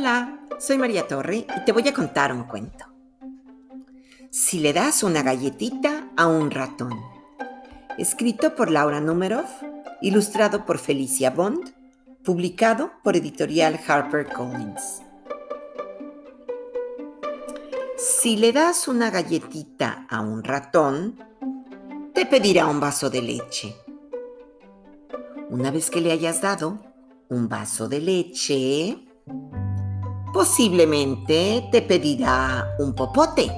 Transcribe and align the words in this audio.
Hola, 0.00 0.40
soy 0.58 0.78
María 0.78 1.06
Torre 1.06 1.44
y 1.54 1.64
te 1.66 1.72
voy 1.72 1.86
a 1.86 1.92
contar 1.92 2.32
un 2.32 2.44
cuento. 2.44 2.86
Si 4.30 4.58
le 4.58 4.72
das 4.72 5.02
una 5.02 5.22
galletita 5.22 6.08
a 6.16 6.26
un 6.26 6.50
ratón. 6.50 6.98
Escrito 7.98 8.54
por 8.54 8.70
Laura 8.70 9.02
Numeroff, 9.02 9.50
ilustrado 10.00 10.64
por 10.64 10.78
Felicia 10.78 11.28
Bond, 11.28 11.74
publicado 12.24 12.92
por 13.04 13.14
editorial 13.14 13.78
HarperCollins. 13.86 15.02
Si 17.98 18.38
le 18.38 18.54
das 18.54 18.88
una 18.88 19.10
galletita 19.10 20.06
a 20.08 20.22
un 20.22 20.42
ratón, 20.42 21.22
te 22.14 22.24
pedirá 22.24 22.68
un 22.68 22.80
vaso 22.80 23.10
de 23.10 23.20
leche. 23.20 23.76
Una 25.50 25.70
vez 25.70 25.90
que 25.90 26.00
le 26.00 26.10
hayas 26.10 26.40
dado 26.40 26.78
un 27.28 27.50
vaso 27.50 27.86
de 27.86 28.00
leche, 28.00 29.06
posiblemente 30.40 31.68
te 31.70 31.82
pedirá 31.82 32.74
un 32.78 32.94
popote. 32.94 33.52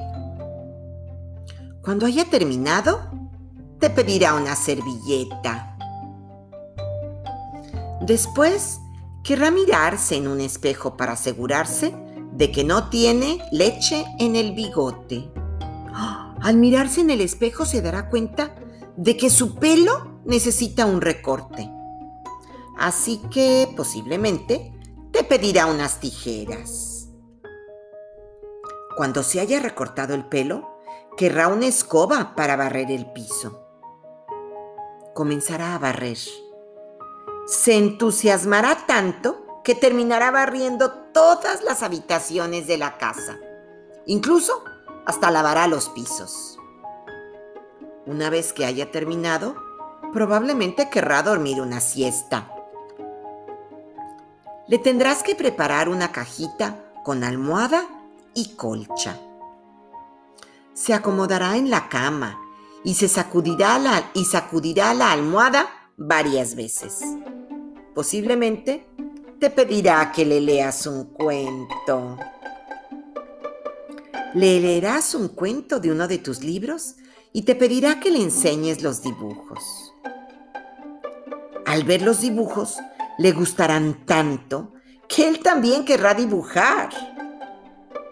Cuando 1.80 2.06
haya 2.06 2.24
terminado, 2.24 2.98
te 3.78 3.88
pedirá 3.88 4.34
una 4.34 4.56
servilleta. 4.56 5.76
Después, 8.00 8.80
querrá 9.22 9.52
mirarse 9.52 10.16
en 10.16 10.26
un 10.26 10.40
espejo 10.40 10.96
para 10.96 11.12
asegurarse 11.12 11.94
de 12.32 12.50
que 12.50 12.64
no 12.64 12.88
tiene 12.88 13.38
leche 13.52 14.04
en 14.18 14.34
el 14.34 14.52
bigote. 14.52 15.30
Al 16.40 16.56
mirarse 16.56 17.02
en 17.02 17.10
el 17.10 17.20
espejo 17.20 17.64
se 17.64 17.80
dará 17.80 18.10
cuenta 18.10 18.56
de 18.96 19.16
que 19.16 19.30
su 19.30 19.54
pelo 19.54 20.20
necesita 20.24 20.84
un 20.86 21.00
recorte. 21.00 21.70
Así 22.76 23.20
que 23.30 23.72
posiblemente 23.76 24.71
te 25.12 25.24
pedirá 25.24 25.66
unas 25.66 26.00
tijeras. 26.00 27.08
Cuando 28.96 29.22
se 29.22 29.40
haya 29.40 29.60
recortado 29.60 30.14
el 30.14 30.24
pelo, 30.24 30.78
querrá 31.16 31.48
una 31.48 31.66
escoba 31.66 32.34
para 32.34 32.56
barrer 32.56 32.90
el 32.90 33.10
piso. 33.12 33.66
Comenzará 35.14 35.74
a 35.74 35.78
barrer. 35.78 36.18
Se 37.46 37.76
entusiasmará 37.76 38.86
tanto 38.86 39.60
que 39.64 39.74
terminará 39.74 40.30
barriendo 40.30 40.90
todas 41.12 41.62
las 41.62 41.82
habitaciones 41.82 42.66
de 42.66 42.78
la 42.78 42.96
casa. 42.96 43.38
Incluso 44.06 44.64
hasta 45.06 45.30
lavará 45.30 45.66
los 45.66 45.88
pisos. 45.90 46.58
Una 48.06 48.30
vez 48.30 48.52
que 48.52 48.64
haya 48.64 48.90
terminado, 48.90 49.54
probablemente 50.12 50.88
querrá 50.90 51.22
dormir 51.22 51.60
una 51.60 51.80
siesta. 51.80 52.50
Le 54.72 54.78
tendrás 54.78 55.22
que 55.22 55.34
preparar 55.34 55.90
una 55.90 56.12
cajita 56.12 56.82
con 57.04 57.24
almohada 57.24 57.86
y 58.32 58.54
colcha. 58.56 59.20
Se 60.72 60.94
acomodará 60.94 61.58
en 61.58 61.68
la 61.68 61.90
cama 61.90 62.40
y 62.82 62.94
se 62.94 63.06
sacudirá 63.06 63.78
la, 63.78 64.10
y 64.14 64.24
sacudirá 64.24 64.94
la 64.94 65.12
almohada 65.12 65.68
varias 65.98 66.54
veces. 66.54 67.02
Posiblemente 67.94 68.86
te 69.38 69.50
pedirá 69.50 70.10
que 70.10 70.24
le 70.24 70.40
leas 70.40 70.86
un 70.86 71.04
cuento. 71.04 72.16
Le 74.32 74.58
leerás 74.58 75.14
un 75.14 75.28
cuento 75.28 75.80
de 75.80 75.92
uno 75.92 76.08
de 76.08 76.16
tus 76.16 76.42
libros 76.42 76.94
y 77.34 77.42
te 77.42 77.54
pedirá 77.56 78.00
que 78.00 78.10
le 78.10 78.22
enseñes 78.22 78.80
los 78.80 79.02
dibujos. 79.02 79.92
Al 81.66 81.84
ver 81.84 82.00
los 82.00 82.22
dibujos, 82.22 82.78
le 83.22 83.30
gustarán 83.30 84.04
tanto 84.04 84.72
que 85.08 85.28
él 85.28 85.38
también 85.38 85.84
querrá 85.84 86.12
dibujar. 86.12 86.88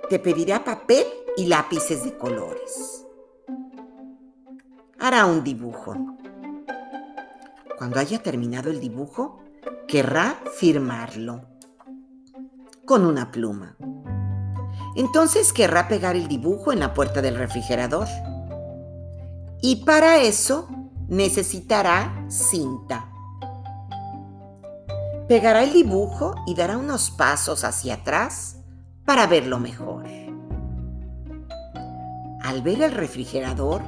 Te 0.08 0.20
pedirá 0.20 0.62
papel 0.62 1.04
y 1.36 1.46
lápices 1.46 2.04
de 2.04 2.16
colores. 2.16 3.04
Hará 5.00 5.26
un 5.26 5.42
dibujo. 5.42 5.96
Cuando 7.76 7.98
haya 7.98 8.22
terminado 8.22 8.70
el 8.70 8.78
dibujo, 8.78 9.42
querrá 9.88 10.40
firmarlo 10.54 11.42
con 12.84 13.04
una 13.04 13.32
pluma. 13.32 13.76
Entonces 14.94 15.52
querrá 15.52 15.88
pegar 15.88 16.14
el 16.14 16.28
dibujo 16.28 16.72
en 16.72 16.78
la 16.78 16.94
puerta 16.94 17.20
del 17.20 17.34
refrigerador. 17.34 18.06
Y 19.60 19.84
para 19.84 20.18
eso 20.18 20.68
necesitará 21.08 22.26
cinta. 22.28 23.09
Pegará 25.30 25.62
el 25.62 25.72
dibujo 25.72 26.34
y 26.44 26.56
dará 26.56 26.76
unos 26.76 27.12
pasos 27.12 27.62
hacia 27.62 27.94
atrás 27.94 28.56
para 29.04 29.28
verlo 29.28 29.60
mejor. 29.60 30.04
Al 32.42 32.62
ver 32.62 32.82
el 32.82 32.90
refrigerador, 32.90 33.80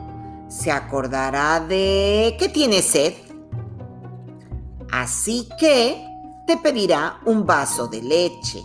se 0.46 0.70
acordará 0.70 1.58
de 1.58 2.36
que 2.38 2.48
tiene 2.48 2.80
sed 2.80 3.14
Así 4.92 5.48
que 5.58 6.06
te 6.46 6.58
pedirá 6.58 7.18
un 7.26 7.44
vaso 7.44 7.88
de 7.88 8.02
leche. 8.02 8.62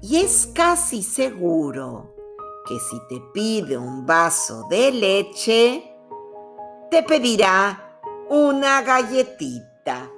Y 0.00 0.18
es 0.18 0.46
casi 0.54 1.02
seguro 1.02 2.14
que 2.68 2.78
si 2.78 3.00
te 3.08 3.20
pide 3.32 3.76
un 3.76 4.06
vaso 4.06 4.68
de 4.70 4.92
leche, 4.92 5.92
te 6.88 7.02
pedirá 7.02 7.98
una 8.30 8.80
galletita. 8.82 10.13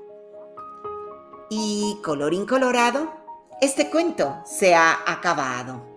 Y 1.48 1.98
colorín 2.02 2.46
colorado, 2.46 3.12
este 3.60 3.88
cuento 3.90 4.42
se 4.44 4.74
ha 4.74 4.98
acabado. 5.06 5.95